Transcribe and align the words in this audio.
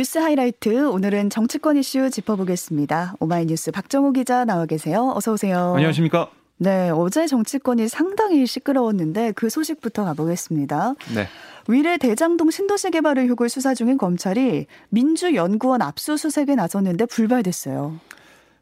뉴스 0.00 0.16
하이라이트 0.16 0.88
오늘은 0.88 1.28
정치권 1.28 1.76
이슈 1.76 2.08
짚어보겠습니다. 2.08 3.16
오마이뉴스 3.20 3.70
박정호 3.70 4.12
기자 4.12 4.46
나와 4.46 4.64
계세요. 4.64 5.12
어서 5.14 5.34
오세요. 5.34 5.74
안녕하십니까? 5.76 6.30
네, 6.56 6.88
어제 6.88 7.26
정치권이 7.26 7.86
상당히 7.88 8.46
시끄러웠는데 8.46 9.32
그 9.32 9.50
소식부터 9.50 10.06
가보겠습니다. 10.06 10.94
네. 11.14 11.26
위례 11.68 11.98
대장동 11.98 12.50
신도시 12.50 12.92
개발 12.92 13.18
의혹을 13.18 13.50
수사 13.50 13.74
중인 13.74 13.98
검찰이 13.98 14.68
민주연구원 14.88 15.82
압수수색에 15.82 16.54
나섰는데 16.54 17.04
불발됐어요. 17.04 18.00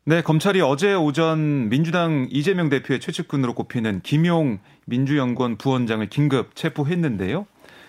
네, 0.07 0.23
검찰이 0.23 0.61
어제 0.61 0.93
오전 0.93 1.69
민주당 1.69 2.27
이재명 2.33 2.69
대표의 2.69 2.99
최측근으로 2.99 3.55
꼽히는 3.55 4.01
김용 4.03 4.59
민주연구원 4.87 5.57
부원장을 5.57 6.05
긴급 6.09 6.57
체포했는데요. 6.57 7.47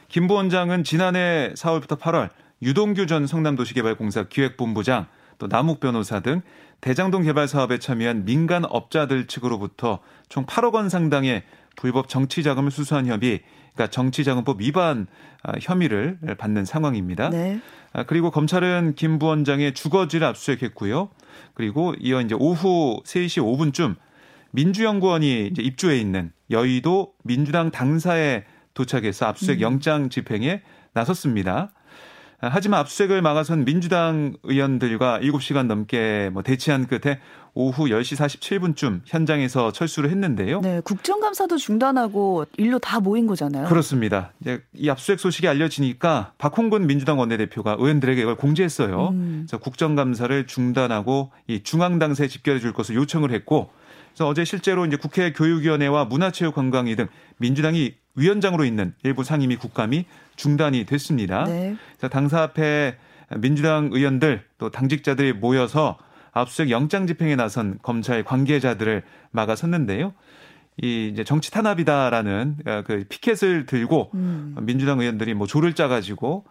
김 0.07 0.27
부원장은 0.27 0.83
지난해 0.83 1.51
4월부터 1.55 1.99
8월 1.99 2.29
유동규 2.61 3.07
전 3.07 3.25
성남도시개발공사 3.25 4.23
기획본부장 4.23 5.07
또 5.37 5.47
남욱 5.47 5.79
변호사 5.79 6.19
등 6.19 6.41
대장동 6.81 7.23
개발 7.23 7.47
사업에 7.47 7.77
참여한 7.79 8.25
민간 8.25 8.65
업자들 8.65 9.27
측으로부터 9.27 9.99
총 10.27 10.45
8억 10.45 10.73
원 10.73 10.89
상당의 10.89 11.43
불법 11.75 12.09
정치 12.09 12.43
자금을 12.43 12.71
수수한 12.71 13.07
혐의, 13.07 13.41
그러니까 13.73 13.87
정치 13.87 14.23
자금법 14.25 14.59
위반 14.59 15.07
아, 15.43 15.53
혐의를 15.61 16.19
받는 16.37 16.65
상황입니다. 16.65 17.29
네. 17.29 17.59
아, 17.93 18.03
그리고 18.03 18.31
검찰은 18.31 18.95
김 18.95 19.17
부원장의 19.17 19.73
주거지를 19.73 20.27
압수수색했고요. 20.27 21.09
그리고 21.53 21.93
이어 21.99 22.19
이제 22.21 22.35
오후 22.37 23.01
3시 23.05 23.41
5분쯤 23.41 23.95
민주연구원이 24.51 25.47
이제 25.47 25.61
입주해 25.61 25.97
있는 25.97 26.31
여의도 26.51 27.13
민주당 27.23 27.71
당사에 27.71 28.43
도착해서 28.73 29.27
압수수색 29.27 29.59
음. 29.59 29.61
영장 29.61 30.09
집행에 30.09 30.61
나섰습니다. 30.93 31.71
하지만 32.41 32.79
압수수색을 32.79 33.21
막아선 33.21 33.65
민주당 33.65 34.33
의원들과 34.43 35.19
7시간 35.19 35.65
넘게 35.67 36.29
뭐 36.31 36.41
대치한 36.41 36.87
끝에 36.87 37.19
오후 37.53 37.85
10시 37.85 38.15
47분쯤 38.15 39.01
현장에서 39.05 39.71
철수를 39.71 40.09
했는데요. 40.11 40.61
네, 40.61 40.81
국정감사도 40.81 41.57
중단하고 41.57 42.45
일로 42.57 42.79
다 42.79 43.01
모인 43.01 43.27
거잖아요. 43.27 43.67
그렇습니다. 43.67 44.31
이제 44.39 44.61
이 44.73 44.89
압수수색 44.89 45.19
소식이 45.19 45.47
알려지니까 45.47 46.33
박홍근 46.37 46.87
민주당 46.87 47.19
원내대표가 47.19 47.75
의원들에게 47.79 48.21
이걸 48.21 48.35
공지했어요. 48.35 49.09
음. 49.09 49.45
그래서 49.45 49.57
국정감사를 49.57 50.47
중단하고 50.47 51.31
이 51.47 51.61
중앙당사에 51.63 52.27
집결해 52.27 52.59
줄 52.59 52.71
것을 52.71 52.95
요청을 52.95 53.31
했고 53.31 53.71
그래서 54.13 54.27
어제 54.27 54.45
실제로 54.45 54.85
이제 54.85 54.95
국회 54.95 55.33
교육위원회와 55.33 56.05
문화체육관광위 56.05 56.95
등 56.95 57.07
민주당이 57.37 57.95
위원장으로 58.15 58.65
있는 58.65 58.93
일부 59.03 59.23
상임위 59.23 59.57
국감이 59.57 60.05
중단이 60.39 60.85
됐습니다. 60.85 61.43
네. 61.43 61.75
당사 62.09 62.41
앞에 62.41 62.97
민주당 63.37 63.89
의원들 63.91 64.41
또 64.57 64.71
당직자들이 64.71 65.33
모여서 65.33 65.97
압수수색 66.31 66.71
영장 66.71 67.07
집행에 67.07 67.35
나선 67.35 67.77
검찰 67.81 68.23
관계자들을 68.23 69.03
막아섰는데요. 69.31 70.13
이 70.81 71.09
이제 71.11 71.25
정치 71.25 71.51
탄압이다라는 71.51 72.55
어, 72.65 72.83
그 72.85 73.03
피켓을 73.09 73.65
들고 73.65 74.11
음. 74.13 74.55
민주당 74.61 75.01
의원들이 75.01 75.33
뭐 75.33 75.45
조를 75.45 75.73
짜가지고 75.73 76.45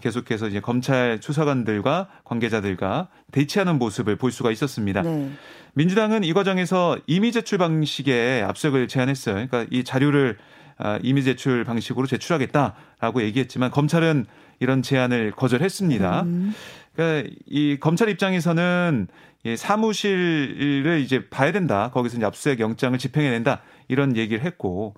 계속해서 0.00 0.48
이제 0.48 0.60
검찰 0.60 1.18
수사관들과 1.20 2.08
관계자들과 2.24 3.08
대치하는 3.30 3.78
모습을 3.78 4.16
볼 4.16 4.32
수가 4.32 4.52
있었습니다. 4.52 5.02
네. 5.02 5.30
민주당은 5.74 6.24
이 6.24 6.32
과정에서 6.32 6.96
이미 7.06 7.30
제출 7.30 7.58
방식의 7.58 8.42
압수수색을 8.44 8.88
제안했어요. 8.88 9.34
그러니까 9.34 9.66
이 9.70 9.84
자료를 9.84 10.38
아, 10.78 10.98
이미 11.02 11.22
제출 11.22 11.64
방식으로 11.64 12.06
제출하겠다라고 12.06 13.22
얘기했지만 13.22 13.70
검찰은 13.70 14.26
이런 14.60 14.82
제안을 14.82 15.32
거절했습니다. 15.32 16.22
음. 16.22 16.54
그러니까 16.94 17.30
이 17.46 17.76
검찰 17.80 18.08
입장에서는 18.08 19.08
이 19.44 19.56
사무실을 19.56 21.00
이제 21.04 21.28
봐야 21.28 21.52
된다. 21.52 21.90
거기서 21.92 22.16
이제 22.16 22.26
압수수색 22.26 22.60
영장을 22.60 22.96
집행해낸다. 22.98 23.60
이런 23.88 24.16
얘기를 24.16 24.42
했고 24.44 24.94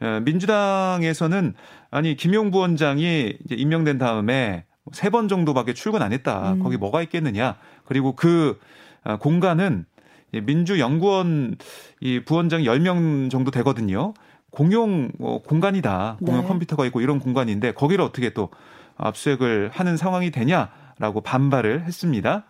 어, 0.00 0.20
민주당에서는 0.24 1.54
아니 1.90 2.16
김용 2.16 2.50
부원장이 2.50 3.34
이제 3.44 3.54
임명된 3.54 3.98
다음에 3.98 4.64
세 4.92 5.10
번 5.10 5.28
정도밖에 5.28 5.74
출근 5.74 6.02
안 6.02 6.12
했다. 6.12 6.54
음. 6.54 6.62
거기 6.62 6.76
뭐가 6.76 7.02
있겠느냐. 7.02 7.56
그리고 7.84 8.14
그 8.16 8.58
어, 9.04 9.16
공간은 9.18 9.84
민주연구원 10.32 11.56
이 12.00 12.20
부원장 12.24 12.62
10명 12.62 13.30
정도 13.30 13.50
되거든요. 13.50 14.14
공용 14.50 15.10
어, 15.20 15.40
공간이다. 15.42 16.18
공용 16.24 16.42
네. 16.42 16.48
컴퓨터가 16.48 16.86
있고 16.86 17.00
이런 17.00 17.18
공간인데 17.18 17.72
거기를 17.72 18.04
어떻게 18.04 18.30
또 18.30 18.50
압수수색을 18.96 19.70
하는 19.72 19.96
상황이 19.96 20.30
되냐라고 20.30 21.20
반발을 21.22 21.82
했습니다. 21.84 22.44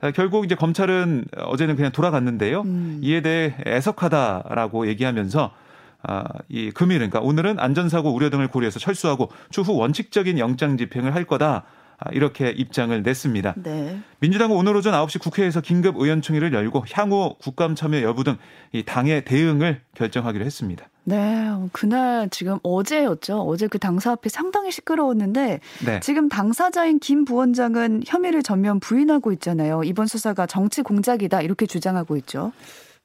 아, 0.00 0.10
결국 0.12 0.44
이제 0.44 0.54
검찰은 0.54 1.24
어제는 1.36 1.76
그냥 1.76 1.92
돌아갔는데요. 1.92 2.62
음. 2.62 3.00
이에 3.02 3.20
대해 3.20 3.54
애석하다라고 3.66 4.88
얘기하면서 4.88 5.52
아, 6.02 6.24
이 6.48 6.70
금일 6.70 6.98
그러니까 6.98 7.20
오늘은 7.20 7.58
안전사고 7.58 8.14
우려 8.14 8.30
등을 8.30 8.48
고려해서 8.48 8.78
철수하고 8.78 9.30
추후 9.50 9.76
원칙적인 9.76 10.38
영장 10.38 10.78
집행을 10.78 11.14
할 11.14 11.24
거다. 11.24 11.64
아, 12.00 12.10
이렇게 12.12 12.50
입장을 12.50 13.02
냈습니다. 13.02 13.54
네. 13.62 14.00
민주당은 14.20 14.56
오늘 14.56 14.74
오전 14.74 14.94
9시 14.94 15.20
국회에서 15.20 15.60
긴급 15.60 15.96
의원총회를 15.96 16.52
열고 16.52 16.84
향후 16.92 17.36
국감 17.38 17.74
참여 17.74 18.02
여부 18.02 18.24
등 18.24 18.36
이 18.72 18.84
당의 18.84 19.24
대응을 19.24 19.80
결정하기로 19.94 20.44
했습니다. 20.44 20.86
네, 21.02 21.48
그날 21.72 22.28
지금 22.30 22.58
어제였죠. 22.62 23.40
어제 23.40 23.66
그 23.66 23.80
당사 23.80 24.12
앞에 24.12 24.28
상당히 24.28 24.70
시끄러웠는데 24.70 25.58
네. 25.84 26.00
지금 26.00 26.28
당사자인 26.28 27.00
김 27.00 27.24
부원장은 27.24 28.02
혐의를 28.06 28.44
전면 28.44 28.78
부인하고 28.78 29.32
있잖아요. 29.32 29.82
이번 29.82 30.06
수사가 30.06 30.46
정치 30.46 30.82
공작이다 30.82 31.42
이렇게 31.42 31.66
주장하고 31.66 32.16
있죠. 32.18 32.52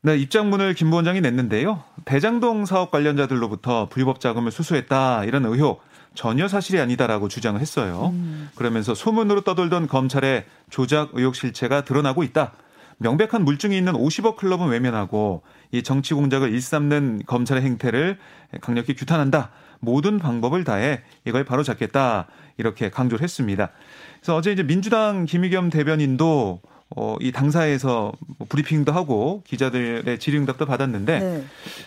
네, 0.05 0.17
입장문을 0.17 0.75
김 0.75 0.91
부원장이 0.91 1.19
냈는데요. 1.19 1.81
대장동 2.05 2.67
사업 2.67 2.91
관련자들로부터 2.91 3.89
불법 3.89 4.19
자금을 4.19 4.51
수수했다 4.51 5.23
이런 5.23 5.47
의혹 5.47 5.81
전혀 6.13 6.47
사실이 6.47 6.79
아니다라고 6.79 7.27
주장을 7.27 7.59
했어요. 7.59 8.11
음. 8.13 8.51
그러면서 8.53 8.93
소문으로 8.93 9.41
떠돌던 9.41 9.87
검찰의 9.87 10.45
조작 10.69 11.09
의혹 11.13 11.35
실체가 11.35 11.85
드러나고 11.85 12.21
있다. 12.21 12.51
명백한 12.97 13.43
물증이 13.43 13.75
있는 13.75 13.93
50억 13.93 14.35
클럽은 14.35 14.67
외면하고 14.67 15.41
이 15.71 15.81
정치 15.81 16.13
공작을 16.13 16.53
일삼는 16.53 17.23
검찰의 17.25 17.63
행태를 17.63 18.19
강력히 18.61 18.93
규탄한다. 18.93 19.49
모든 19.79 20.19
방법을 20.19 20.65
다해 20.65 21.01
이걸 21.25 21.45
바로 21.45 21.63
잡겠다. 21.63 22.27
이렇게 22.57 22.91
강조를 22.91 23.23
했습니다. 23.23 23.71
그래서 24.19 24.35
어제 24.35 24.51
이제 24.51 24.61
민주당 24.61 25.25
김의겸 25.25 25.71
대변인도 25.71 26.61
어, 26.95 27.15
이 27.19 27.31
당사에서 27.31 28.11
뭐 28.37 28.47
브리핑도 28.47 28.91
하고 28.91 29.43
기자들의 29.47 30.19
질의응답도 30.19 30.65
받았는데 30.65 31.19
네. 31.19 31.43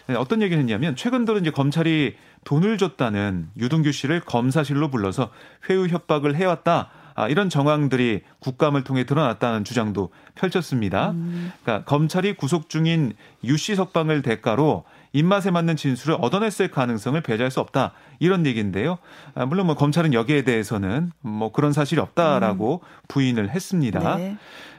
네. 0.09 0.15
어떤 0.17 0.43
얘기를 0.43 0.61
했냐면 0.61 0.97
최근 0.97 1.25
들어 1.25 1.39
이제 1.39 1.51
검찰이 1.51 2.17
돈을 2.45 2.79
줬다는 2.79 3.49
유동규 3.57 3.93
씨를 3.93 4.21
검사실로 4.21 4.91
불러서 4.91 5.31
회유 5.69 5.87
협박을 5.87 6.35
해왔다. 6.37 6.91
아, 7.15 7.27
이런 7.27 7.49
정황들이 7.51 8.23
국감을 8.39 8.85
통해 8.85 9.05
드러났다는 9.05 9.65
주장도 9.65 10.11
펼쳤습니다. 10.37 11.11
음. 11.11 11.53
그러니까 11.65 11.85
검찰이 11.85 12.35
구속 12.35 12.69
중인 12.69 13.13
유 13.43 13.57
씨 13.57 13.75
석방을 13.75 14.23
대가로 14.23 14.85
입맛에 15.13 15.51
맞는 15.51 15.75
진술을 15.75 16.17
얻어냈을 16.21 16.71
가능성을 16.71 17.21
배제할 17.23 17.51
수 17.51 17.59
없다. 17.59 17.93
이런 18.21 18.47
얘기인데요. 18.47 18.99
아, 19.35 19.47
물론 19.47 19.67
뭐 19.67 19.75
검찰은 19.75 20.15
여기에 20.15 20.43
대해서는 20.43 21.11
뭐 21.21 21.51
그런 21.51 21.73
사실이 21.73 22.01
없다라고 22.01 22.83
음. 22.85 22.87
부인을 23.09 23.51
했습니다. 23.51 24.17
네. 24.17 24.37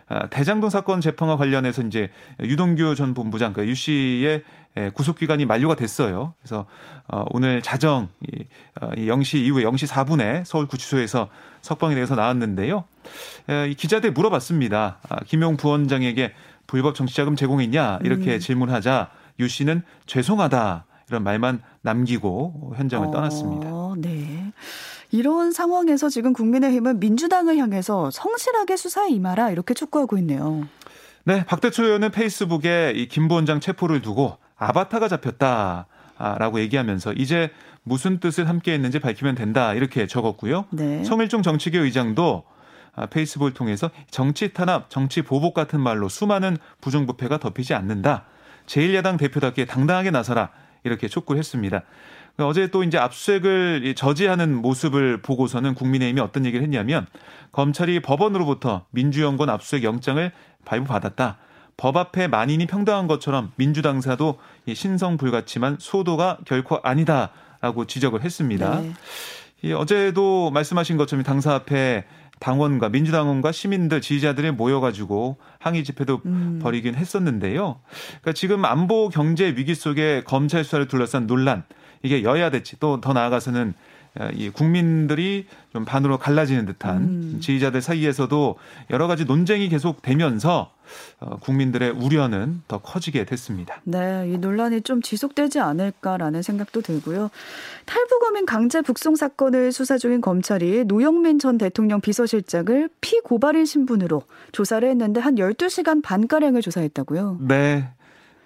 아, 0.09 0.27
대장동 0.27 0.69
사건 0.69 1.01
재판과 1.01 1.37
관련해서 1.37 1.83
이제 1.83 2.09
유동규 2.41 2.95
전 2.95 3.13
본부장 3.13 3.53
그유 3.53 3.75
씨의 3.75 4.43
구속 4.93 5.17
기간이 5.17 5.45
만료가 5.45 5.75
됐어요. 5.75 6.33
그래서 6.41 6.65
어, 7.07 7.23
오늘 7.29 7.61
자정 7.61 8.09
이 8.21 8.45
0시 9.07 9.37
어, 9.37 9.41
이후에 9.41 9.63
0시 9.63 9.87
4분에 9.87 10.43
서울 10.45 10.67
구치소에서 10.67 11.29
석방이 11.61 11.95
돼서 11.95 12.15
나왔는데요. 12.15 12.85
이 13.69 13.75
기자들 13.75 14.11
물어봤습니다. 14.11 14.99
아, 15.07 15.15
김용 15.25 15.57
부원장에게 15.57 16.33
불법 16.67 16.95
정치자금 16.95 17.35
제공했냐 17.35 17.99
이렇게 18.03 18.35
음. 18.35 18.39
질문하자 18.39 19.09
유 19.39 19.47
씨는 19.47 19.83
죄송하다 20.05 20.85
이런 21.09 21.23
말만 21.23 21.61
남기고 21.81 22.73
현장을 22.77 23.07
어, 23.07 23.11
떠났습니다. 23.11 23.69
네. 23.97 24.53
이런 25.11 25.51
상황에서 25.51 26.09
지금 26.09 26.33
국민의힘은 26.33 26.99
민주당을 26.99 27.57
향해서 27.57 28.11
성실하게 28.11 28.77
수사에 28.77 29.09
임하라 29.09 29.51
이렇게 29.51 29.73
촉구하고 29.73 30.17
있네요. 30.19 30.67
네, 31.23 31.43
박대초 31.45 31.83
의원은 31.83 32.11
페이스북에 32.11 32.93
이 32.95 33.07
김 33.07 33.27
부원장 33.27 33.59
체포를 33.59 34.01
두고 34.01 34.37
아바타가 34.57 35.07
잡혔다 35.07 35.87
라고 36.17 36.59
얘기하면서 36.59 37.13
이제 37.13 37.51
무슨 37.83 38.19
뜻을 38.19 38.47
함께 38.47 38.73
했는지 38.73 38.99
밝히면 38.99 39.35
된다 39.35 39.73
이렇게 39.73 40.05
적었고요. 40.05 40.65
네. 40.71 41.03
성일종 41.03 41.41
정치계 41.41 41.79
의장도 41.79 42.43
아, 42.95 43.05
페이스북을 43.05 43.53
통해서 43.53 43.89
정치 44.11 44.51
탄압, 44.53 44.89
정치 44.89 45.21
보복 45.21 45.53
같은 45.53 45.79
말로 45.79 46.09
수많은 46.09 46.57
부정부패가 46.81 47.37
덮이지 47.37 47.73
않는다. 47.73 48.25
제1야당 48.65 49.17
대표답게 49.17 49.65
당당하게 49.65 50.11
나서라 50.11 50.49
이렇게 50.83 51.07
촉구를 51.07 51.39
했습니다. 51.39 51.83
어제 52.37 52.67
또 52.67 52.83
이제 52.83 52.97
압수수색을 52.97 53.95
저지하는 53.95 54.55
모습을 54.55 55.21
보고서는 55.21 55.75
국민의힘이 55.75 56.21
어떤 56.21 56.45
얘기를 56.45 56.63
했냐면 56.63 57.05
검찰이 57.51 58.01
법원으로부터 58.01 58.85
민주연구원 58.91 59.49
압수수색 59.49 59.83
영장을 59.83 60.31
발부받았다. 60.65 61.37
법 61.77 61.95
앞에 61.95 62.27
만인이 62.27 62.65
평등한 62.67 63.07
것처럼 63.07 63.51
민주당사도 63.55 64.37
신성 64.73 65.17
불같지만 65.17 65.77
소도가 65.79 66.39
결코 66.45 66.79
아니다라고 66.83 67.85
지적을 67.85 68.21
했습니다. 68.21 68.81
네. 68.81 68.93
이 69.61 69.73
어제도 69.73 70.51
말씀하신 70.51 70.97
것처럼 70.97 71.23
당사 71.23 71.53
앞에 71.53 72.05
당원과 72.39 72.89
민주당원과 72.89 73.51
시민들 73.51 74.01
지지자들이 74.01 74.51
모여가지고 74.51 75.37
항의 75.59 75.83
집회도 75.83 76.21
음. 76.25 76.59
벌이긴 76.61 76.95
했었는데요. 76.95 77.79
그러니까 78.21 78.33
지금 78.33 78.65
안보 78.65 79.09
경제 79.09 79.47
위기 79.47 79.75
속에 79.75 80.23
검찰 80.25 80.63
수사를 80.63 80.87
둘러싼 80.87 81.27
논란 81.27 81.63
이게 82.01 82.23
여야 82.23 82.49
대치 82.49 82.79
또 82.79 82.99
더 83.01 83.13
나아가서는 83.13 83.73
이 84.33 84.49
국민들이 84.49 85.45
좀 85.71 85.85
반으로 85.85 86.17
갈라지는 86.17 86.65
듯한 86.65 86.97
음. 86.97 87.37
지지자들 87.41 87.81
사이에서도 87.81 88.55
여러 88.89 89.07
가지 89.07 89.23
논쟁이 89.23 89.69
계속되면서 89.69 90.71
어, 91.19 91.37
국민들의 91.37 91.91
우려는 91.91 92.61
더 92.67 92.79
커지게 92.79 93.25
됐습니다. 93.25 93.79
네, 93.83 94.27
이 94.27 94.37
논란이 94.39 94.81
좀 94.81 95.03
지속되지 95.03 95.59
않을까라는 95.59 96.41
생각도 96.41 96.81
들고요. 96.81 97.29
탈북어민 97.85 98.47
강제 98.47 98.81
북송 98.81 99.15
사건을 99.15 99.71
수사 99.71 99.99
중인 99.99 100.21
검찰이 100.21 100.85
노영민 100.85 101.37
전 101.37 101.59
대통령 101.59 102.01
비서실장을 102.01 102.89
피고발인 103.01 103.65
신분으로 103.65 104.23
조사를 104.51 104.89
했는데 104.89 105.21
한 105.21 105.35
12시간 105.35 106.01
반가량을 106.01 106.61
조사했다고요. 106.61 107.37
네. 107.41 107.87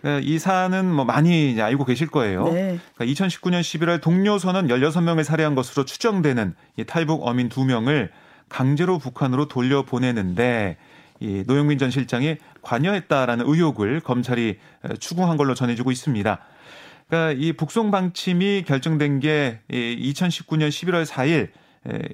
예, 0.06 0.20
이 0.22 0.38
사안은 0.38 0.92
뭐 0.94 1.06
많이 1.06 1.60
알고 1.62 1.86
계실 1.86 2.08
거예요. 2.08 2.46
네. 2.46 2.80
그러니까 2.96 3.06
2019년 3.06 3.62
11월 3.62 4.02
동료 4.02 4.38
선원 4.38 4.68
16명을 4.68 5.24
살해한 5.24 5.56
것으로 5.56 5.86
추정되는 5.86 6.56
이 6.78 6.84
탈북 6.84 7.26
어민 7.26 7.48
2명을 7.50 8.10
강제로 8.50 9.00
북한으로 9.00 9.48
돌려보내는데 9.48 10.78
이 11.22 11.44
노영민 11.48 11.78
전 11.78 11.90
실장이 11.90 12.36
관여했다라는 12.62 13.46
의혹을 13.48 14.02
검찰이 14.02 14.58
추궁한 15.00 15.38
걸로 15.38 15.54
전해지고 15.54 15.92
있습니다. 15.92 16.40
그러니까 17.08 17.42
이 17.42 17.54
북송 17.54 17.92
방침이 17.92 18.64
결정된 18.68 19.22
게 19.22 19.60
2019년 19.70 20.70
11월 20.70 21.06
4일 21.06 21.50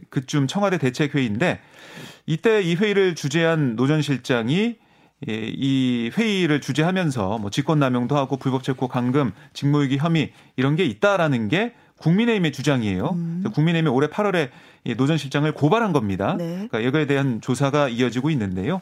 그쯤 0.10 0.48
청와대 0.48 0.78
대책회의인데 0.78 1.60
이때 2.28 2.62
이 2.62 2.76
회의를 2.76 3.16
주재한 3.16 3.76
노 3.76 3.88
전 3.88 4.04
실장이 4.04 4.78
예, 5.28 5.52
이 5.54 6.12
회의를 6.18 6.62
주재하면서 6.62 7.40
뭐 7.40 7.50
직권남용도 7.50 8.16
하고 8.16 8.38
불법 8.38 8.64
체포 8.64 8.88
감금 8.88 9.34
직무유기 9.54 9.98
혐의 9.98 10.32
이런 10.56 10.76
게 10.76 10.86
있다라는 10.86 11.50
게 11.50 11.74
국민의힘의 11.98 12.54
주장이에요. 12.54 13.10
음. 13.10 13.44
국민의힘이 13.54 13.94
올해 13.94 14.08
8월에 14.08 14.50
노 14.96 15.08
전 15.08 15.18
실장을 15.18 15.52
고발한 15.52 15.92
겁니다. 15.92 16.36
네. 16.38 16.68
그러니까 16.70 16.80
이거에 16.80 17.06
대한 17.06 17.42
조사가 17.42 17.90
이어지고 17.90 18.30
있는데요. 18.30 18.82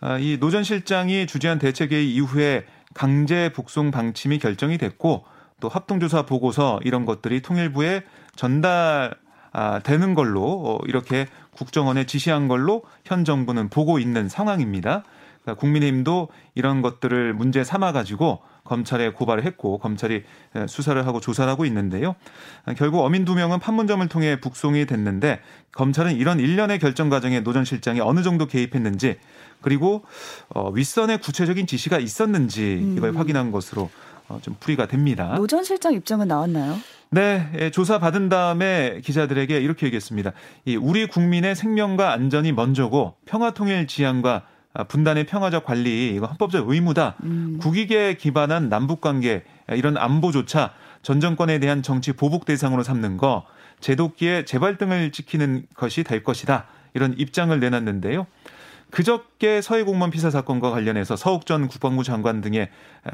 아, 0.00 0.18
이노 0.18 0.50
전 0.50 0.62
실장이 0.62 1.26
주재한 1.26 1.58
대책회의 1.58 2.14
이후에 2.14 2.64
강제 2.94 3.50
북송 3.52 3.90
방침이 3.90 4.38
결정이 4.38 4.78
됐고 4.78 5.24
또 5.58 5.68
합동조사 5.68 6.22
보고서 6.22 6.78
이런 6.84 7.04
것들이 7.06 7.42
통일부에 7.42 8.02
전달 8.36 9.14
아, 9.52 9.80
되는 9.80 10.14
걸로 10.14 10.42
어, 10.44 10.78
이렇게 10.86 11.26
국정원에 11.50 12.04
지시한 12.04 12.46
걸로 12.46 12.82
현 13.04 13.24
정부는 13.24 13.70
보고 13.70 13.98
있는 13.98 14.28
상황입니다. 14.28 15.02
그러니까 15.46 15.60
국민의힘도 15.60 16.28
이런 16.56 16.82
것들을 16.82 17.32
문제 17.32 17.62
삼아 17.62 17.92
가지고 17.92 18.40
검찰에 18.64 19.10
고발을 19.10 19.44
했고 19.44 19.78
검찰이 19.78 20.24
수사를 20.66 21.06
하고 21.06 21.20
조사를 21.20 21.48
하고 21.50 21.64
있는데요. 21.66 22.16
결국 22.76 23.04
어민 23.04 23.24
두 23.24 23.36
명은 23.36 23.60
판문점을 23.60 24.06
통해 24.08 24.40
북송이 24.40 24.86
됐는데 24.86 25.40
검찰은 25.72 26.16
이런 26.16 26.40
일련의 26.40 26.80
결정 26.80 27.08
과정에 27.08 27.40
노 27.40 27.52
전 27.56 27.64
실장이 27.64 28.00
어느 28.00 28.22
정도 28.22 28.46
개입했는지 28.46 29.16
그리고 29.62 30.04
어, 30.50 30.68
윗선의 30.70 31.18
구체적인 31.22 31.66
지시가 31.66 31.98
있었는지 31.98 32.94
이걸 32.96 33.10
음. 33.10 33.16
확인한 33.16 33.50
것으로 33.52 33.88
어, 34.28 34.38
좀 34.42 34.56
풀이가 34.60 34.86
됩니다. 34.88 35.34
노 35.36 35.46
전 35.46 35.62
실장 35.64 35.94
입장은 35.94 36.26
나왔나요? 36.28 36.76
네, 37.10 37.48
예, 37.58 37.70
조사 37.70 37.98
받은 38.00 38.28
다음에 38.28 39.00
기자들에게 39.04 39.58
이렇게 39.58 39.86
얘기했습니다. 39.86 40.32
이 40.66 40.74
우리 40.76 41.06
국민의 41.06 41.54
생명과 41.54 42.12
안전이 42.12 42.50
먼저고 42.52 43.14
평화 43.24 43.52
통일 43.52 43.86
지향과 43.86 44.30
아, 44.34 44.55
분단의 44.84 45.26
평화적 45.26 45.64
관리 45.64 46.14
이거 46.14 46.26
헌법적 46.26 46.68
의무다. 46.68 47.16
음. 47.22 47.58
국익에 47.60 48.14
기반한 48.16 48.68
남북 48.68 49.00
관계 49.00 49.44
이런 49.68 49.96
안보조차 49.96 50.72
전 51.02 51.20
정권에 51.20 51.58
대한 51.58 51.82
정치 51.82 52.12
보복 52.12 52.44
대상으로 52.44 52.82
삼는 52.82 53.16
거 53.16 53.46
제도기의 53.80 54.46
재발등을 54.46 55.12
지키는 55.12 55.66
것이 55.74 56.02
될 56.02 56.22
것이다. 56.24 56.66
이런 56.94 57.14
입장을 57.16 57.58
내놨는데요. 57.58 58.26
그저께 58.90 59.60
서해 59.60 59.82
공무원 59.82 60.10
피살 60.10 60.30
사건과 60.30 60.70
관련해서 60.70 61.16
서욱 61.16 61.44
전 61.44 61.68
국방부 61.68 62.04
장관 62.04 62.40
등의 62.40 62.70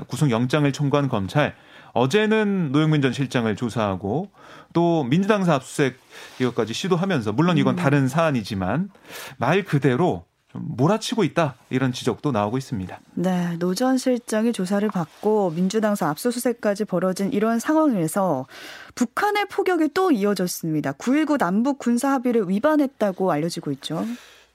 구속 0.06 0.30
영장을 0.30 0.70
청구한 0.70 1.08
검찰 1.08 1.54
어제는 1.94 2.72
노영민 2.72 3.02
전 3.02 3.12
실장을 3.12 3.54
조사하고 3.56 4.30
또 4.72 5.04
민주당 5.04 5.44
사 5.44 5.54
압수수색 5.54 5.98
이것까지 6.40 6.72
시도하면서 6.72 7.32
물론 7.32 7.58
이건 7.58 7.74
음. 7.74 7.76
다른 7.76 8.08
사안이지만 8.08 8.90
말 9.38 9.64
그대로 9.64 10.24
좀 10.24 10.31
몰아치고 10.52 11.24
있다 11.24 11.54
이런 11.70 11.92
지적도 11.92 12.32
나오고 12.32 12.58
있습니다. 12.58 13.00
네, 13.14 13.56
노전 13.58 13.98
실장이 13.98 14.52
조사를 14.52 14.88
받고 14.90 15.50
민주당사 15.50 16.08
압수수색까지 16.08 16.84
벌어진 16.84 17.32
이런 17.32 17.58
상황에서 17.58 18.46
북한의 18.94 19.46
포격이 19.50 19.90
또 19.94 20.10
이어졌습니다. 20.10 20.92
9.19 20.92 21.38
남북 21.38 21.78
군사 21.78 22.10
합의를 22.12 22.48
위반했다고 22.48 23.32
알려지고 23.32 23.72
있죠. 23.72 24.04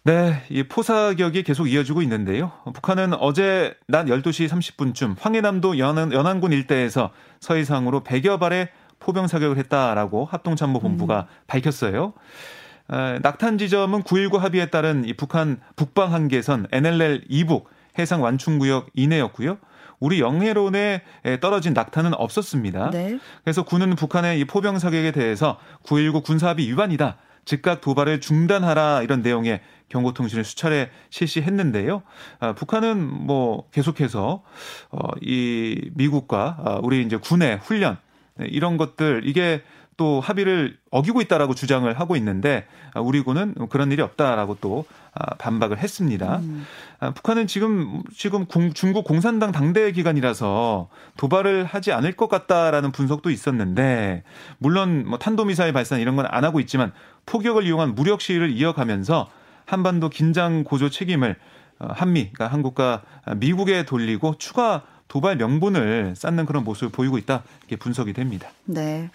네, 0.03 0.41
이 0.49 0.63
포사격이 0.63 1.43
계속 1.43 1.67
이어지고 1.67 2.01
있는데요. 2.03 2.53
북한은 2.73 3.13
어제 3.15 3.75
낮 3.87 4.05
12시 4.05 4.47
30분쯤 4.47 5.15
황해남도 5.19 5.79
연안, 5.79 6.13
연안군 6.13 6.53
일대에서 6.53 7.11
서해상으로 7.41 8.03
100여 8.03 8.39
발의 8.39 8.69
포병 8.99 9.27
사격을 9.27 9.57
했다라고 9.57 10.25
합동참모본부가 10.25 11.27
음. 11.29 11.35
밝혔어요. 11.47 12.13
낙탄 12.87 13.57
지점은 13.57 14.03
9.19 14.03 14.37
합의에 14.37 14.67
따른 14.67 15.05
이 15.05 15.13
북한 15.13 15.59
북방 15.75 16.13
한계선 16.13 16.67
NLL 16.71 17.25
이북 17.29 17.69
해상 17.99 18.21
완충구역 18.21 18.87
이내였고요. 18.93 19.57
우리 19.99 20.19
영해론에 20.19 21.01
떨어진 21.41 21.73
낙탄은 21.73 22.13
없었습니다. 22.13 22.91
네. 22.91 23.19
그래서 23.43 23.63
군은 23.63 23.95
북한의 23.95 24.39
이 24.39 24.45
포병 24.45 24.79
사격에 24.79 25.11
대해서 25.11 25.57
9.19 25.83 26.23
군사합의 26.23 26.67
위반이다. 26.67 27.17
즉각 27.45 27.79
도발을 27.79 28.19
중단하라 28.19 29.03
이런 29.03 29.21
내용의 29.21 29.61
경고통신을 29.89 30.43
수차례 30.43 30.89
실시했는데요. 31.09 32.03
아, 32.39 32.53
북한은 32.53 33.01
뭐 33.01 33.69
계속해서 33.71 34.43
어, 34.91 34.99
이 35.21 35.89
미국과 35.95 36.57
아, 36.63 36.79
우리 36.83 37.01
이제 37.03 37.15
군의 37.15 37.57
훈련 37.57 37.97
이런 38.39 38.77
것들 38.77 39.21
이게 39.25 39.63
또 39.97 40.21
합의를 40.21 40.77
어기고 40.91 41.21
있다라고 41.21 41.55
주장을 41.55 41.91
하고 41.99 42.15
있는데 42.15 42.67
아, 42.93 43.01
우리 43.01 43.21
군은 43.21 43.55
그런 43.69 43.91
일이 43.91 44.01
없다라고 44.03 44.57
또 44.61 44.85
아, 45.13 45.35
반박을 45.35 45.79
했습니다. 45.79 46.37
음. 46.37 46.65
아, 46.99 47.11
북한은 47.11 47.47
지금 47.47 48.03
지금 48.15 48.45
중국 48.75 49.03
공산당 49.05 49.51
당대 49.51 49.91
기간이라서 49.91 50.89
도발을 51.17 51.65
하지 51.65 51.91
않을 51.91 52.11
것 52.13 52.29
같다라는 52.29 52.91
분석도 52.91 53.31
있었는데 53.31 54.23
물론 54.59 55.05
뭐 55.07 55.17
탄도미사일 55.17 55.73
발사 55.73 55.97
이런 55.97 56.15
건 56.15 56.27
안 56.29 56.43
하고 56.43 56.59
있지만 56.59 56.91
폭격을 57.25 57.65
이용한 57.65 57.95
무력 57.95 58.21
시위를 58.21 58.51
이어가면서 58.51 59.29
한반도 59.65 60.09
긴장 60.09 60.63
고조 60.63 60.89
책임을 60.89 61.35
어, 61.79 61.87
한미 61.89 62.31
그러니까 62.33 62.47
한국과 62.47 63.01
미국에 63.37 63.83
돌리고 63.83 64.35
추가 64.37 64.83
도발 65.07 65.37
명분을 65.37 66.15
쌓는 66.15 66.45
그런 66.45 66.63
모습을 66.63 66.89
보이고 66.89 67.17
있다 67.17 67.43
이렇게 67.61 67.77
분석이 67.77 68.13
됩니다. 68.13 68.49
네. 68.65 69.09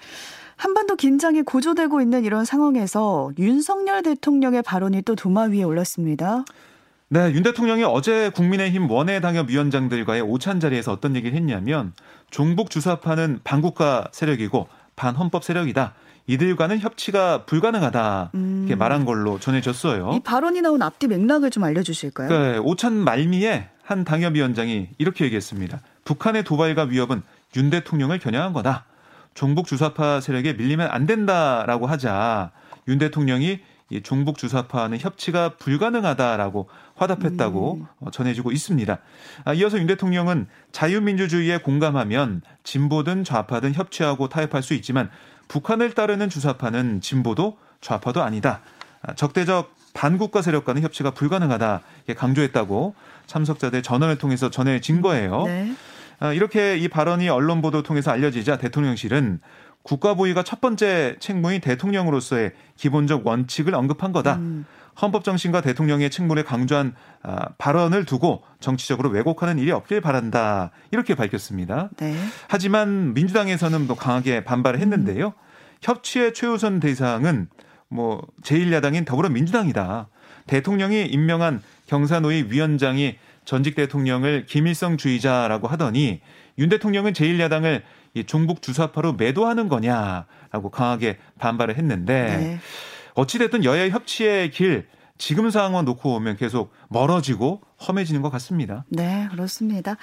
한반도 0.56 0.96
긴장이 0.96 1.42
고조되고 1.42 2.00
있는 2.00 2.24
이런 2.24 2.44
상황에서 2.44 3.30
윤석열 3.38 4.02
대통령의 4.02 4.62
발언이 4.62 5.02
또 5.02 5.14
도마 5.14 5.44
위에 5.44 5.62
올랐습니다. 5.62 6.44
네, 7.08 7.30
윤 7.32 7.42
대통령이 7.42 7.84
어제 7.84 8.30
국민의힘 8.30 8.90
원외 8.90 9.20
당협 9.20 9.50
위원장들과의 9.50 10.22
오찬 10.22 10.60
자리에서 10.60 10.92
어떤 10.92 11.14
얘기를 11.14 11.36
했냐면 11.36 11.92
종북 12.30 12.70
주사파는 12.70 13.40
반국가 13.44 14.08
세력이고 14.12 14.66
반헌법 14.96 15.44
세력이다. 15.44 15.94
이들과는 16.26 16.78
협치가 16.78 17.44
불가능하다 17.44 18.30
이렇게 18.32 18.74
음. 18.74 18.78
말한 18.78 19.04
걸로 19.04 19.38
전해졌어요. 19.38 20.12
이 20.14 20.20
발언이 20.20 20.62
나온 20.62 20.80
앞뒤 20.80 21.08
맥락을 21.08 21.50
좀 21.50 21.64
알려주실까요? 21.64 22.28
네, 22.28 22.58
오찬 22.58 22.94
말미에 22.94 23.68
한 23.82 24.04
당협위원장이 24.04 24.88
이렇게 24.98 25.24
얘기했습니다. 25.24 25.80
북한의 26.04 26.44
도발과 26.44 26.84
위협은 26.84 27.22
윤 27.56 27.70
대통령을 27.70 28.20
겨냥한 28.20 28.52
거다. 28.52 28.84
종북 29.34 29.66
주사파 29.66 30.20
세력에 30.20 30.54
밀리면 30.54 30.88
안 30.90 31.06
된다라고 31.06 31.86
하자 31.86 32.50
윤 32.88 32.98
대통령이 32.98 33.60
이 33.90 34.02
중북 34.02 34.38
주사파는 34.38 34.98
협치가 34.98 35.56
불가능하다라고 35.56 36.68
화답했다고 36.94 37.74
음. 37.74 37.86
어, 38.00 38.10
전해지고 38.10 38.50
있습니다. 38.50 38.98
아, 39.44 39.52
이어서 39.52 39.78
윤 39.78 39.86
대통령은 39.86 40.46
자유민주주의에 40.72 41.58
공감하면 41.58 42.40
진보든 42.64 43.24
좌파든 43.24 43.74
협치하고 43.74 44.30
타협할 44.30 44.62
수 44.62 44.72
있지만 44.74 45.10
북한을 45.48 45.92
따르는 45.92 46.30
주사파는 46.30 47.02
진보도 47.02 47.58
좌파도 47.82 48.22
아니다. 48.22 48.62
아, 49.02 49.14
적대적 49.14 49.74
반국가 49.92 50.40
세력과는 50.40 50.80
협치가 50.80 51.10
불가능하다 51.10 51.82
강조했다고 52.16 52.94
참석자들 53.26 53.82
전원을 53.82 54.16
통해서 54.16 54.48
전해진 54.50 55.02
거예요. 55.02 55.44
네. 55.44 55.74
아, 56.22 56.32
이렇게 56.32 56.76
이 56.76 56.86
발언이 56.86 57.28
언론 57.28 57.60
보도 57.62 57.82
통해서 57.82 58.12
알려지자 58.12 58.56
대통령실은 58.58 59.40
국가 59.82 60.14
보위가 60.14 60.44
첫 60.44 60.60
번째 60.60 61.16
책무인 61.18 61.60
대통령으로서의 61.60 62.52
기본적 62.76 63.26
원칙을 63.26 63.74
언급한 63.74 64.12
거다. 64.12 64.36
음. 64.36 64.64
헌법 65.00 65.24
정신과 65.24 65.62
대통령의 65.62 66.10
책무를 66.10 66.44
강조한 66.44 66.94
아, 67.24 67.48
발언을 67.58 68.04
두고 68.04 68.44
정치적으로 68.60 69.08
왜곡하는 69.08 69.58
일이 69.58 69.72
없길 69.72 70.00
바란다. 70.00 70.70
이렇게 70.92 71.16
밝혔습니다. 71.16 71.90
네. 71.96 72.14
하지만 72.46 73.14
민주당에서는 73.14 73.88
또 73.88 73.96
강하게 73.96 74.44
반발을 74.44 74.78
했는데요. 74.78 75.26
음. 75.26 75.32
협치의 75.80 76.34
최우선 76.34 76.78
대상은 76.78 77.48
뭐 77.88 78.22
제1야당인 78.44 79.04
더불어민주당이다. 79.04 80.06
대통령이 80.46 81.04
임명한 81.06 81.62
경사노위 81.88 82.46
위원장이 82.48 83.16
전직 83.44 83.74
대통령을 83.74 84.46
김일성 84.46 84.96
주의자라고 84.96 85.66
하더니 85.68 86.20
윤 86.58 86.68
대통령은 86.68 87.12
제1야당을 87.12 87.82
이 88.14 88.24
종북 88.24 88.62
주사파로 88.62 89.14
매도하는 89.14 89.68
거냐라고 89.68 90.70
강하게 90.70 91.18
반발을 91.38 91.76
했는데 91.78 92.36
네. 92.36 92.58
어찌됐든 93.14 93.64
여야 93.64 93.88
협치의 93.88 94.50
길 94.50 94.86
지금 95.18 95.50
상황만 95.50 95.84
놓고 95.84 96.14
보면 96.14 96.36
계속 96.36 96.72
멀어지고 96.88 97.60
험해지는 97.86 98.22
것 98.22 98.30
같습니다. 98.30 98.84
네, 98.88 99.28
그렇습니다. 99.30 99.96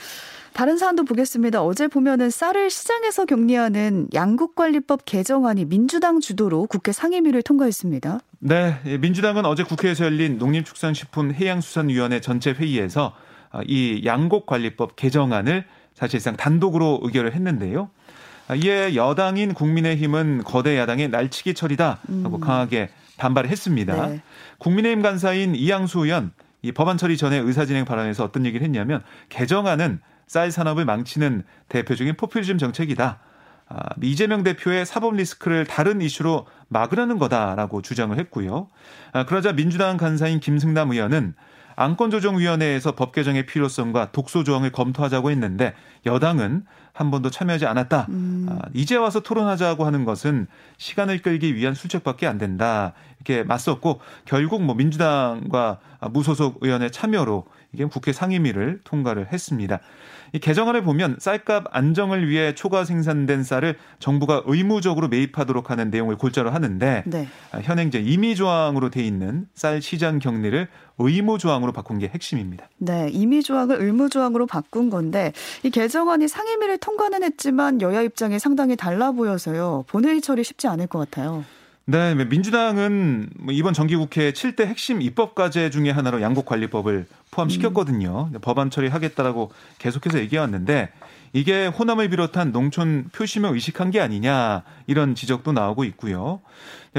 다른 0.54 0.78
사안도 0.78 1.04
보겠습니다. 1.04 1.62
어제 1.62 1.88
보면은 1.88 2.30
쌀을 2.30 2.70
시장에서 2.70 3.26
격리하는 3.26 4.08
양국관리법 4.14 5.04
개정안이 5.06 5.66
민주당 5.66 6.20
주도로 6.22 6.68
국회 6.68 6.92
상임위를 6.92 7.42
통과했습니다. 7.42 8.20
네, 8.40 8.80
민주당은 9.00 9.46
어제 9.46 9.64
국회에서 9.64 10.06
열린 10.06 10.38
농림축산식품해양수산위원회 10.38 12.22
전체 12.22 12.52
회의에서 12.52 13.14
이 13.66 14.02
양곡관리법 14.06 14.96
개정안을 14.96 15.66
사실상 15.94 16.36
단독으로 16.36 17.00
의결을 17.04 17.34
했는데요. 17.34 17.90
이에 18.56 18.96
여당인 18.96 19.54
국민의힘은 19.54 20.44
거대 20.44 20.78
야당의 20.78 21.10
날치기 21.10 21.54
처리다 21.54 22.00
하고 22.24 22.38
음. 22.38 22.40
강하게 22.40 22.90
반발을 23.18 23.50
했습니다. 23.50 24.08
네. 24.08 24.22
국민의힘 24.58 25.04
간사인 25.04 25.56
이양수 25.56 26.06
의원 26.06 26.32
이 26.62 26.72
법안 26.72 26.98
처리 26.98 27.16
전에 27.18 27.38
의사진행 27.38 27.86
발언에서 27.86 28.24
어떤 28.24 28.46
얘기를 28.46 28.66
했냐면 28.66 29.04
개정안은 29.30 30.00
쌀 30.28 30.52
산업을 30.52 30.86
망치는 30.86 31.44
대표적인 31.70 32.16
포퓰리즘 32.16 32.58
정책이다. 32.58 33.20
아, 33.68 33.84
이재명 34.02 34.44
대표의 34.44 34.86
사법 34.86 35.16
리스크를 35.16 35.66
다른 35.66 36.02
이슈로 36.02 36.48
막으려는 36.70 37.20
거다라고 37.20 37.82
주장을 37.82 38.18
했고요. 38.18 38.68
아, 39.12 39.26
그러자 39.26 39.54
민주당 39.54 39.98
간사인 39.98 40.40
김승남 40.40 40.92
의원은 40.92 41.36
안건조정위원회에서 41.80 42.92
법 42.92 43.14
개정의 43.14 43.46
필요성과 43.46 44.12
독소 44.12 44.44
조항을 44.44 44.74
검토하자고 44.74 45.32
했는데 45.32 45.74
여당은 46.06 46.66
한 46.92 47.12
번도 47.12 47.30
참여하지 47.30 47.66
않았다. 47.66 48.08
음. 48.10 48.48
아, 48.50 48.60
이제 48.74 48.98
와서 48.98 49.22
토론하자고 49.22 49.86
하는 49.86 50.04
것은 50.04 50.48
시간을 50.78 51.22
끌기 51.22 51.56
위한 51.56 51.74
술책밖에 51.74 52.28
안 52.28 52.38
된다. 52.38 52.92
이렇게 53.16 53.44
맞섰고 53.44 54.02
결국 54.26 54.62
뭐 54.62 54.76
민주당과 54.76 55.80
무소속 56.12 56.58
의원의 56.60 56.92
참여로 56.92 57.46
이게 57.74 57.86
국회 57.86 58.12
상임위를 58.12 58.82
통과를 58.84 59.32
했습니다. 59.32 59.80
이 60.34 60.40
개정안을 60.40 60.84
보면 60.84 61.18
쌀값 61.20 61.66
안정을 61.72 62.28
위해 62.28 62.54
초과 62.54 62.84
생산된 62.84 63.44
쌀을 63.44 63.78
정부가 64.00 64.44
의무적으로 64.46 65.08
매입하도록 65.08 65.70
하는 65.70 65.90
내용을 65.90 66.18
골자로 66.18 66.52
하는데 66.52 67.04
네. 67.06 67.28
아, 67.52 67.60
현행제 67.60 68.00
임의 68.00 68.36
조항으로 68.36 68.90
돼 68.90 69.04
있는 69.04 69.48
쌀 69.54 69.82
시장 69.82 70.20
격리를 70.20 70.68
의무 71.00 71.38
조항으로 71.38 71.72
바꾼 71.72 72.00
게 72.00 72.08
핵심입니다. 72.08 72.68
네, 72.78 73.10
임의 73.12 73.44
조항을 73.44 73.82
의무 73.82 74.10
조항으로 74.10 74.46
바꾼 74.46 74.90
건데 74.90 75.32
이 75.64 75.70
개정안이 75.70 76.28
상임위를 76.28 76.78
통과는 76.80 77.24
했지만 77.24 77.82
여야 77.82 78.02
입장이 78.02 78.40
상당히 78.40 78.76
달라 78.76 79.12
보여서요. 79.12 79.86
본회의 79.88 80.22
처리 80.22 80.44
쉽지 80.44 80.68
않을 80.68 80.88
것 80.88 81.00
같아요. 81.00 81.46
네, 81.92 82.14
민주당은 82.14 83.32
뭐 83.40 83.52
이번 83.52 83.74
정기국회 83.74 84.32
7대 84.34 84.68
핵심 84.68 85.02
입법 85.02 85.34
과제 85.34 85.72
중에 85.72 85.90
하나로 85.90 86.22
양곡관리법을 86.22 87.08
포함시켰거든요. 87.32 88.30
음. 88.32 88.40
법안 88.42 88.70
처리하겠다라고 88.70 89.52
계속해서 89.80 90.20
얘기해왔는데 90.20 90.90
이게 91.34 91.66
호남을 91.66 92.10
비롯한 92.10 92.52
농촌 92.52 93.10
표심을 93.12 93.52
의식한 93.54 93.90
게 93.90 94.02
아니냐 94.02 94.62
이런 94.86 95.16
지적도 95.16 95.52
나오고 95.52 95.84
있고요. 95.86 96.42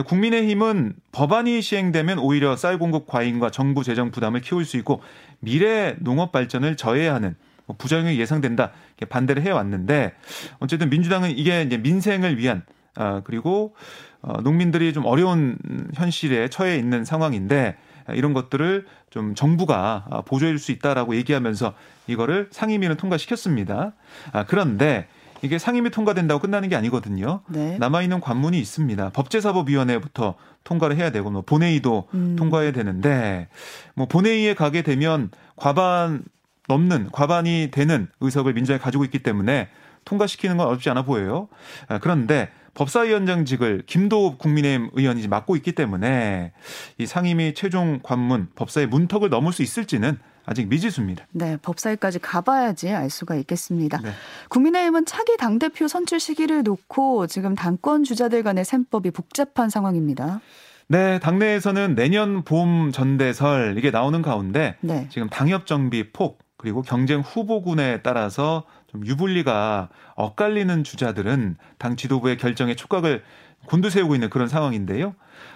국민의힘은 0.07 0.95
법안이 1.13 1.63
시행되면 1.63 2.19
오히려 2.19 2.57
쌀 2.57 2.77
공급 2.77 3.07
과잉과 3.07 3.53
정부 3.53 3.85
재정 3.85 4.11
부담을 4.11 4.41
키울 4.41 4.65
수 4.65 4.77
있고 4.77 5.03
미래 5.39 5.95
농업 6.01 6.33
발전을 6.33 6.77
저해야 6.77 7.15
하는 7.15 7.37
뭐 7.67 7.77
부작용이 7.79 8.19
예상된다 8.19 8.73
반대를 9.09 9.45
해왔는데 9.45 10.15
어쨌든 10.59 10.91
민주당은 10.91 11.31
이게 11.39 11.65
민생을 11.65 12.39
위한 12.39 12.65
아 12.97 13.23
그리고 13.25 13.75
어, 14.23 14.41
농민들이 14.43 14.93
좀 14.93 15.07
어려운 15.07 15.57
현실에 15.95 16.49
처해 16.49 16.77
있는 16.77 17.05
상황인데 17.05 17.77
이런 18.15 18.33
것들을 18.33 18.87
좀 19.11 19.35
정부가 19.35 20.23
보조해 20.27 20.51
줄 20.53 20.59
수 20.59 20.73
있다라고 20.73 21.15
얘기하면서 21.17 21.75
이거를 22.07 22.49
상임위는 22.51 22.97
통과시켰습니다. 22.97 23.93
아, 24.33 24.45
그런데 24.47 25.07
이게 25.43 25.59
상임위 25.59 25.91
통과된다고 25.91 26.41
끝나는 26.41 26.69
게 26.69 26.77
아니거든요. 26.77 27.41
네. 27.49 27.79
남아있는 27.79 28.21
관문이 28.21 28.59
있습니다. 28.59 29.11
법제사법위원회부터 29.11 30.35
통과를 30.65 30.97
해야 30.97 31.11
되고, 31.11 31.31
뭐 31.31 31.43
본회의도 31.43 32.09
음. 32.13 32.37
통과해야 32.37 32.73
되는데, 32.73 33.49
뭐 33.95 34.07
본회의에 34.07 34.55
가게 34.55 34.83
되면 34.83 35.31
과반 35.57 36.25
넘는, 36.69 37.09
과반이 37.13 37.71
되는 37.73 38.09
의석을 38.21 38.53
민주당이 38.53 38.81
가지고 38.81 39.05
있기 39.05 39.21
때문에 39.21 39.69
통과시키는 40.05 40.57
건 40.57 40.67
어렵지 40.67 40.91
않아 40.91 41.03
보여요. 41.03 41.49
아, 41.89 41.99
그런데 41.99 42.51
법사위원장직을 42.75 43.83
김도읍 43.87 44.39
국민의힘 44.39 44.91
의원이 44.93 45.27
맡고 45.29 45.57
있기 45.57 45.73
때문에 45.73 46.53
이 46.99 47.07
상임위 47.07 47.55
최종 47.55 48.01
관문 48.03 48.49
법사의 48.55 48.87
문턱을 48.87 49.29
넘을 49.29 49.53
수 49.53 49.63
있을지는 49.63 50.19
아직 50.47 50.69
미지수입니다. 50.69 51.27
네, 51.33 51.57
법사위까지 51.63 52.19
가봐야지 52.19 52.91
알 52.91 53.11
수가 53.11 53.37
있겠습니다. 53.37 54.01
네. 54.03 54.11
국민의힘은 54.49 55.05
차기 55.05 55.37
당대표 55.37 55.87
선출 55.87 56.19
시기를 56.19 56.63
놓고 56.63 57.27
지금 57.27 57.55
당권 57.55 58.05
주자들 58.05 58.43
간의 58.43 58.65
셈법이 58.65 59.11
복잡한 59.11 59.69
상황입니다. 59.69 60.41
네, 60.89 61.21
당내에서는 61.21 61.95
내년 61.95 62.43
봄 62.43 62.91
전대설 62.91 63.77
이게 63.79 63.93
나오는 63.93 64.23
가운데 64.23 64.77
네. 64.81 65.07
지금 65.11 65.29
당협 65.29 65.67
정비 65.67 66.11
폭 66.13 66.39
그리고 66.61 66.83
경쟁 66.83 67.21
후보군에 67.21 68.03
따라서 68.03 68.65
좀 68.89 69.07
유불리가 69.07 69.89
엇갈리는 70.15 70.85
주자들은 70.85 71.57
당 71.79 71.97
지도부의 71.97 72.37
결정에 72.37 72.75
촉각을 72.75 73.23
곤두세우고 73.65 74.15
있는 74.15 74.29
그런 74.29 74.47
상황인데요. 74.47 75.15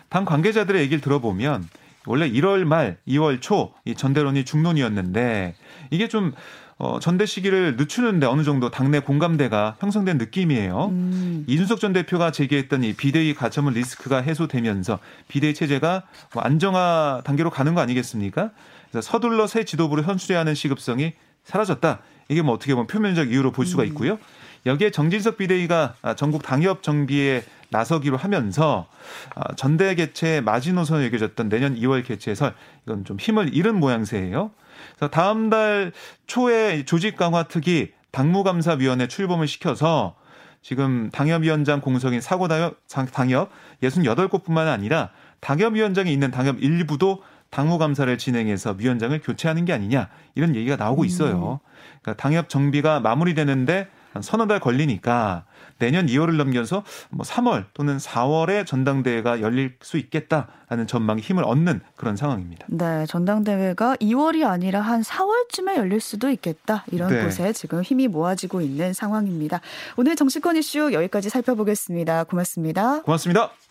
당 0.08 0.24
관계자들의 0.24 0.80
얘기를 0.80 1.02
들어보면 1.02 1.68
원래 2.06 2.30
1월 2.30 2.64
말, 2.64 2.96
2월 3.06 3.42
초 3.42 3.74
이 3.84 3.94
전대론이 3.94 4.46
중론이었는데 4.46 5.54
이게 5.90 6.08
좀 6.08 6.32
어, 6.76 6.98
전대 7.00 7.24
시기를 7.24 7.76
늦추는데 7.76 8.26
어느 8.26 8.42
정도 8.42 8.70
당내 8.70 9.00
공감대가 9.00 9.76
형성된 9.78 10.18
느낌이에요. 10.18 10.86
음. 10.90 11.44
이준석 11.46 11.78
전 11.78 11.92
대표가 11.92 12.32
제기했던 12.32 12.82
이 12.82 12.94
비대위 12.94 13.34
가처분 13.34 13.74
리스크가 13.74 14.18
해소되면서 14.22 14.98
비대위 15.28 15.54
체제가 15.54 16.02
뭐 16.32 16.42
안정화 16.42 17.22
단계로 17.24 17.50
가는 17.50 17.74
거 17.74 17.80
아니겠습니까? 17.80 18.50
그래서 18.90 19.10
서둘러 19.10 19.46
새 19.46 19.64
지도부를 19.64 20.04
선출해야 20.04 20.40
하는 20.40 20.54
시급성이 20.54 21.12
사라졌다. 21.44 22.00
이게 22.28 22.42
뭐 22.42 22.54
어떻게 22.54 22.74
보면 22.74 22.86
표면적 22.86 23.30
이유로 23.30 23.52
볼 23.52 23.66
수가 23.66 23.82
음. 23.82 23.88
있고요. 23.88 24.18
여기에 24.66 24.90
정진석 24.90 25.36
비대위가 25.36 25.94
전국 26.16 26.42
당협 26.42 26.82
정비에 26.82 27.44
나서기로 27.68 28.16
하면서 28.16 28.86
아, 29.34 29.54
전대 29.56 29.94
개최 29.94 30.40
마지노선을 30.40 31.04
여겨졌던 31.06 31.48
내년 31.48 31.76
2월 31.76 32.04
개최에서 32.06 32.52
이건 32.86 33.04
좀 33.04 33.18
힘을 33.18 33.54
잃은 33.54 33.78
모양새예요. 33.78 34.52
그래서 34.96 35.10
다음 35.10 35.50
달 35.50 35.92
초에 36.26 36.84
조직 36.84 37.16
강화 37.16 37.44
특위 37.44 37.92
당무감사위원회 38.10 39.08
출범을 39.08 39.46
시켜서 39.46 40.14
지금 40.62 41.10
당협위원장 41.10 41.80
공석인 41.80 42.20
사고 42.20 42.48
당협 42.48 42.78
당협 43.12 43.50
68곳뿐만 43.82 44.68
아니라 44.68 45.10
당협위원장이 45.40 46.12
있는 46.12 46.30
당협 46.30 46.62
일부도 46.62 47.22
당무감사를 47.50 48.16
진행해서 48.18 48.76
위원장을 48.78 49.20
교체하는 49.20 49.64
게 49.64 49.72
아니냐 49.72 50.08
이런 50.34 50.56
얘기가 50.56 50.76
나오고 50.76 51.02
음. 51.02 51.06
있어요. 51.06 51.60
그러니까 52.02 52.22
당협 52.22 52.48
정비가 52.48 53.00
마무리되는데 53.00 53.88
한 54.14 54.22
서너 54.22 54.46
달 54.46 54.60
걸리니까 54.60 55.44
내년 55.80 56.06
2월을 56.06 56.36
넘겨서 56.36 56.84
뭐 57.10 57.26
3월 57.26 57.64
또는 57.74 57.98
4월에 57.98 58.64
전당대회가 58.64 59.40
열릴 59.40 59.74
수 59.82 59.98
있겠다라는 59.98 60.86
전망이 60.86 61.20
힘을 61.20 61.42
얻는 61.44 61.80
그런 61.96 62.16
상황입니다. 62.16 62.66
네, 62.68 63.06
전당대회가 63.06 63.96
2월이 63.96 64.46
아니라 64.46 64.80
한 64.80 65.02
4월쯤에 65.02 65.76
열릴 65.76 66.00
수도 66.00 66.30
있겠다. 66.30 66.84
이런 66.92 67.10
네. 67.10 67.24
곳에 67.24 67.52
지금 67.52 67.82
힘이 67.82 68.06
모아지고 68.06 68.60
있는 68.60 68.92
상황입니다. 68.92 69.60
오늘 69.96 70.14
정치권 70.14 70.56
이슈 70.56 70.92
여기까지 70.92 71.28
살펴보겠습니다. 71.28 72.24
고맙습니다. 72.24 73.02
고맙습니다. 73.02 73.63